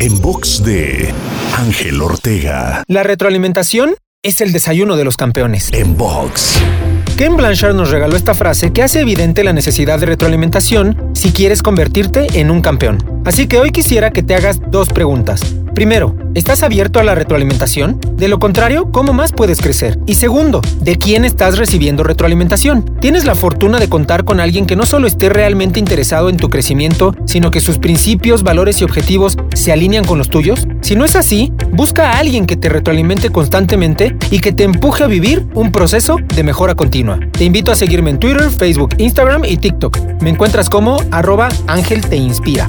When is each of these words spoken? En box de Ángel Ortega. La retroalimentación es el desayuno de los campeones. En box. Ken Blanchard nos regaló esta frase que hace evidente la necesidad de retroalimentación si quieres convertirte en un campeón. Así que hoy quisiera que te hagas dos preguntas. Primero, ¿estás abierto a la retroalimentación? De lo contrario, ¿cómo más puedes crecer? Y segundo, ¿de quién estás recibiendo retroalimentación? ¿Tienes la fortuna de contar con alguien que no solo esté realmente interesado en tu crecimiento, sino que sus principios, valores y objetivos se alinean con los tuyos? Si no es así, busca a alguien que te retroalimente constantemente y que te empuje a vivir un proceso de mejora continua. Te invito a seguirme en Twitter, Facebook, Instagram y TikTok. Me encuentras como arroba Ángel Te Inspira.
En 0.00 0.20
box 0.20 0.62
de 0.62 1.12
Ángel 1.56 2.00
Ortega. 2.00 2.84
La 2.86 3.02
retroalimentación 3.02 3.96
es 4.22 4.40
el 4.40 4.52
desayuno 4.52 4.96
de 4.96 5.04
los 5.04 5.16
campeones. 5.16 5.70
En 5.72 5.96
box. 5.96 6.56
Ken 7.16 7.36
Blanchard 7.36 7.74
nos 7.74 7.90
regaló 7.90 8.14
esta 8.14 8.34
frase 8.34 8.72
que 8.72 8.84
hace 8.84 9.00
evidente 9.00 9.42
la 9.42 9.52
necesidad 9.52 9.98
de 9.98 10.06
retroalimentación 10.06 11.10
si 11.14 11.32
quieres 11.32 11.62
convertirte 11.62 12.28
en 12.34 12.52
un 12.52 12.60
campeón. 12.60 13.22
Así 13.24 13.48
que 13.48 13.58
hoy 13.58 13.72
quisiera 13.72 14.12
que 14.12 14.22
te 14.22 14.36
hagas 14.36 14.60
dos 14.70 14.88
preguntas. 14.88 15.40
Primero, 15.78 16.16
¿estás 16.34 16.64
abierto 16.64 16.98
a 16.98 17.04
la 17.04 17.14
retroalimentación? 17.14 18.00
De 18.16 18.26
lo 18.26 18.40
contrario, 18.40 18.90
¿cómo 18.90 19.12
más 19.12 19.30
puedes 19.30 19.60
crecer? 19.60 19.96
Y 20.06 20.16
segundo, 20.16 20.60
¿de 20.80 20.96
quién 20.96 21.24
estás 21.24 21.56
recibiendo 21.56 22.02
retroalimentación? 22.02 22.84
¿Tienes 23.00 23.24
la 23.24 23.36
fortuna 23.36 23.78
de 23.78 23.88
contar 23.88 24.24
con 24.24 24.40
alguien 24.40 24.66
que 24.66 24.74
no 24.74 24.86
solo 24.86 25.06
esté 25.06 25.28
realmente 25.28 25.78
interesado 25.78 26.30
en 26.30 26.36
tu 26.36 26.50
crecimiento, 26.50 27.14
sino 27.26 27.52
que 27.52 27.60
sus 27.60 27.78
principios, 27.78 28.42
valores 28.42 28.80
y 28.80 28.84
objetivos 28.84 29.36
se 29.54 29.70
alinean 29.70 30.04
con 30.04 30.18
los 30.18 30.30
tuyos? 30.30 30.66
Si 30.80 30.96
no 30.96 31.04
es 31.04 31.14
así, 31.14 31.52
busca 31.70 32.10
a 32.10 32.18
alguien 32.18 32.46
que 32.46 32.56
te 32.56 32.68
retroalimente 32.68 33.30
constantemente 33.30 34.16
y 34.32 34.40
que 34.40 34.50
te 34.50 34.64
empuje 34.64 35.04
a 35.04 35.06
vivir 35.06 35.46
un 35.54 35.70
proceso 35.70 36.16
de 36.34 36.42
mejora 36.42 36.74
continua. 36.74 37.20
Te 37.30 37.44
invito 37.44 37.70
a 37.70 37.76
seguirme 37.76 38.10
en 38.10 38.18
Twitter, 38.18 38.50
Facebook, 38.50 38.96
Instagram 38.98 39.44
y 39.44 39.58
TikTok. 39.58 39.96
Me 40.22 40.30
encuentras 40.30 40.68
como 40.68 41.00
arroba 41.12 41.50
Ángel 41.68 42.00
Te 42.00 42.16
Inspira. 42.16 42.68